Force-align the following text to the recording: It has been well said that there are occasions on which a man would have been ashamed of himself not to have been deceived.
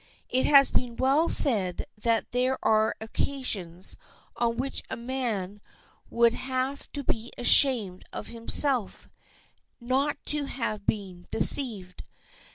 It 0.29 0.47
has 0.47 0.71
been 0.71 0.95
well 0.97 1.29
said 1.29 1.85
that 1.95 2.31
there 2.31 2.57
are 2.65 2.95
occasions 2.99 3.97
on 4.35 4.57
which 4.57 4.81
a 4.89 4.97
man 4.97 5.61
would 6.09 6.33
have 6.33 6.89
been 6.91 7.29
ashamed 7.37 8.03
of 8.11 8.25
himself 8.25 9.07
not 9.79 10.17
to 10.25 10.45
have 10.45 10.87
been 10.87 11.27
deceived. 11.29 12.03